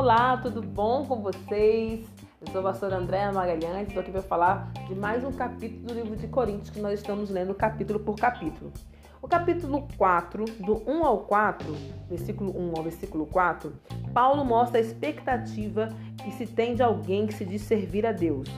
[0.00, 2.00] Olá, tudo bom com vocês?
[2.40, 5.92] Eu sou a pastora Andréa Magalhães, estou aqui para falar de mais um capítulo do
[5.92, 8.72] livro de Coríntios que nós estamos lendo capítulo por capítulo.
[9.20, 11.66] O capítulo 4, do 1 ao 4,
[12.08, 13.74] versículo 1 ao versículo 4,
[14.14, 15.90] Paulo mostra a expectativa
[16.24, 18.48] que se tem de alguém que se diz servir a Deus.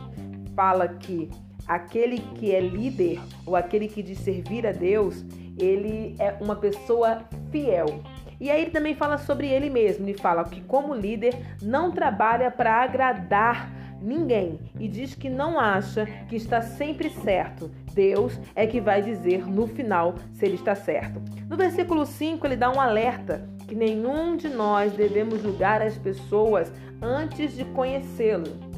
[0.54, 1.29] Fala que
[1.67, 5.25] aquele que é líder ou aquele que diz servir a Deus,
[5.59, 8.00] ele é uma pessoa fiel.
[8.43, 10.05] E aí ele também fala sobre ele mesmo.
[10.05, 13.71] Ele fala que, como líder, não trabalha para agradar
[14.03, 17.71] ninguém e diz que não acha que está sempre certo.
[17.95, 21.23] Deus é que vai dizer no final se ele está certo.
[21.49, 26.72] No versículo 5, ele dá um alerta que nenhum de nós devemos julgar as pessoas
[27.00, 28.71] antes de conhecê-lo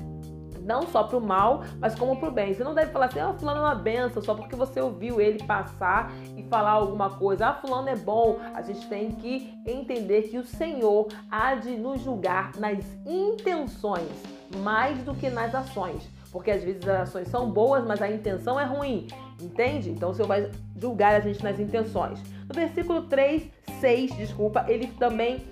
[0.65, 2.55] não só para o mal, mas como para o bem.
[2.55, 5.45] Você não deve falar assim, ah, fulano é uma benção, só porque você ouviu ele
[5.45, 7.49] passar e falar alguma coisa.
[7.49, 8.39] Ah, fulano é bom.
[8.55, 14.11] A gente tem que entender que o Senhor há de nos julgar nas intenções
[14.57, 16.09] mais do que nas ações.
[16.31, 19.07] Porque às vezes as ações são boas, mas a intenção é ruim.
[19.41, 19.91] Entende?
[19.91, 22.21] Então o Senhor vai julgar a gente nas intenções.
[22.49, 23.49] No versículo 3,
[23.81, 25.43] 6, desculpa, ele também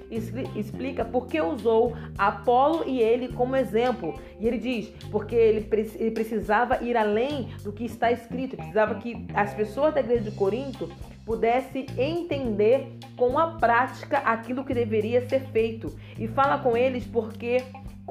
[0.55, 4.15] explica por que usou Apolo e ele como exemplo.
[4.39, 9.27] E ele diz, porque ele, ele precisava ir além do que está escrito, precisava que
[9.35, 10.91] as pessoas da igreja de Corinto
[11.25, 15.95] pudessem entender com a prática aquilo que deveria ser feito.
[16.19, 17.63] E fala com eles porque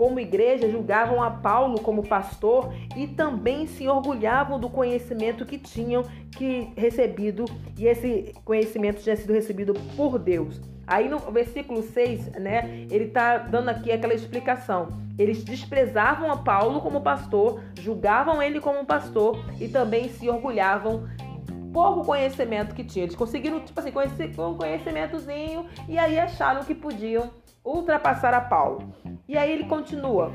[0.01, 6.03] como igreja, julgavam a Paulo como pastor e também se orgulhavam do conhecimento que tinham
[6.31, 7.45] que recebido,
[7.77, 10.59] e esse conhecimento tinha sido recebido por Deus.
[10.87, 14.87] Aí no versículo 6, né, ele está dando aqui aquela explicação.
[15.19, 21.07] Eles desprezavam a Paulo como pastor, julgavam ele como pastor e também se orgulhavam
[21.71, 23.05] pouco conhecimento que tinha.
[23.05, 27.31] Eles conseguiram, tipo assim, conhecer, um conhecimentozinho e aí acharam que podiam
[27.63, 28.93] ultrapassar a Paulo.
[29.27, 30.31] E aí ele continua.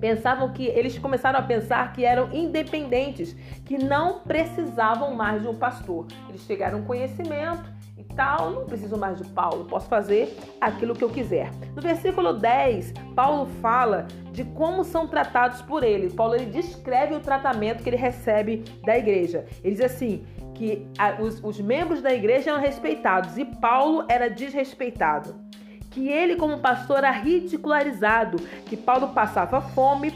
[0.00, 5.54] Pensavam que eles começaram a pensar que eram independentes, que não precisavam mais de um
[5.54, 6.06] pastor.
[6.28, 11.08] Eles chegaram conhecimento e tal, não preciso mais de Paulo, posso fazer aquilo que eu
[11.08, 11.52] quiser.
[11.76, 16.10] No versículo 10, Paulo fala de como são tratados por ele.
[16.10, 19.46] Paulo ele descreve o tratamento que ele recebe da igreja.
[19.62, 20.86] Ele diz assim: que
[21.20, 25.52] os, os membros da igreja eram respeitados e Paulo era desrespeitado
[25.92, 30.10] que ele, como pastor, era ridicularizado, que Paulo passava fome,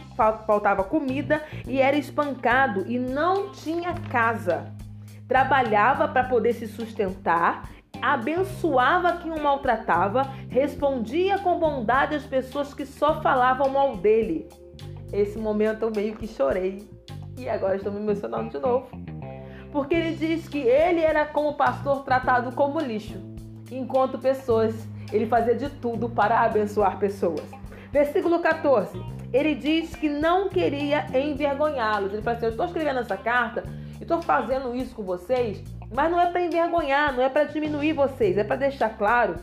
[0.47, 4.73] faltava comida e era espancado e não tinha casa.
[5.29, 7.69] Trabalhava para poder se sustentar,
[8.01, 14.49] abençoava quem o maltratava, respondia com bondade às pessoas que só falavam mal dele.
[15.13, 16.89] Esse momento eu meio que chorei
[17.39, 18.89] e agora estou me emocionando de novo.
[19.77, 23.21] Porque ele diz que ele era como pastor tratado como lixo,
[23.71, 24.75] enquanto pessoas
[25.13, 27.45] ele fazia de tudo para abençoar pessoas.
[27.93, 28.99] Versículo 14.
[29.35, 32.15] Ele diz que não queria envergonhá-los.
[32.15, 33.65] Ele fala assim: Eu estou escrevendo essa carta
[34.01, 35.63] e estou fazendo isso com vocês,
[35.95, 39.37] mas não é para envergonhar, não é para diminuir vocês, é para deixar claro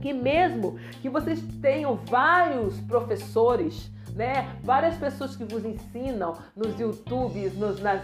[0.00, 4.54] que mesmo que vocês tenham vários professores né?
[4.62, 8.02] Várias pessoas que vos ensinam nos YouTubes, nos, nas,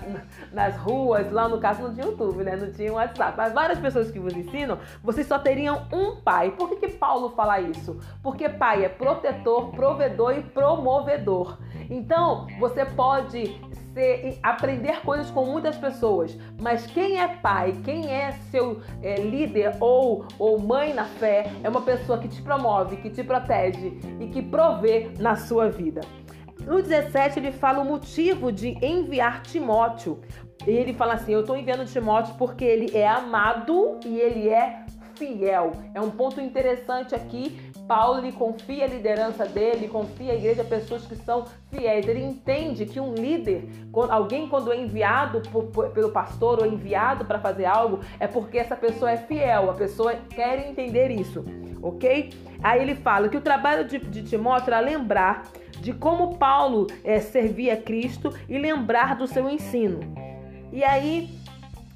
[0.50, 2.56] nas ruas, lá no caso não tinha YouTube, né?
[2.56, 6.53] Não tinha WhatsApp, mas várias pessoas que vos ensinam, vocês só teriam um pai.
[6.53, 8.00] Por que, que Paulo fala isso?
[8.22, 11.59] Porque pai é protetor, provedor e promovedor.
[11.91, 13.60] Então, você pode
[13.97, 19.75] ser, aprender coisas com muitas pessoas, mas quem é pai, quem é seu é, líder
[19.81, 24.27] ou, ou mãe na fé, é uma pessoa que te promove, que te protege e
[24.27, 26.03] que provê na sua vida.
[26.61, 30.21] No 17, ele fala o motivo de enviar Timóteo.
[30.67, 34.84] Ele fala assim: Eu estou enviando Timóteo porque ele é amado e ele é
[35.17, 35.73] fiel.
[35.95, 37.66] É um ponto interessante aqui.
[37.87, 42.07] Paulo confia a liderança dele, confia a igreja a pessoas que são fiéis.
[42.07, 43.69] Ele entende que um líder,
[44.11, 48.77] alguém quando é enviado por, pelo pastor ou enviado para fazer algo, é porque essa
[48.77, 51.45] pessoa é fiel, a pessoa quer entender isso,
[51.83, 52.33] ok?
[52.63, 55.45] Aí ele fala que o trabalho de, de Timóteo era lembrar
[55.81, 60.01] de como Paulo é, servia a Cristo e lembrar do seu ensino.
[60.72, 61.31] E aí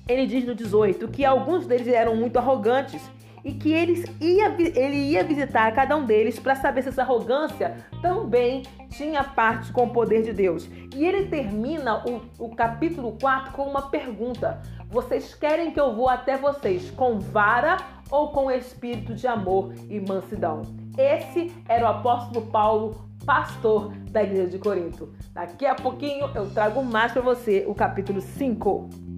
[0.08, 3.02] ele diz no 18 que alguns deles eram muito arrogantes
[3.44, 7.76] e que eles ia, ele ia visitar cada um deles para saber se essa arrogância
[8.02, 10.68] também tinha parte com o poder de Deus.
[10.94, 16.08] E ele termina o, o capítulo 4 com uma pergunta: Vocês querem que eu vou
[16.08, 17.76] até vocês com vara
[18.10, 20.62] ou com espírito de amor e mansidão?
[20.98, 25.12] Esse era o apóstolo Paulo, pastor da igreja de Corinto.
[25.32, 29.09] Daqui a pouquinho eu trago mais para você o capítulo 5.